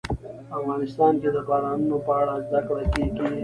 افغانستان 0.59 1.13
کې 1.21 1.29
د 1.35 1.37
بارانونو 1.49 1.97
په 2.05 2.11
اړه 2.21 2.35
زده 2.47 2.59
کړه 2.67 2.83
کېږي. 2.93 3.27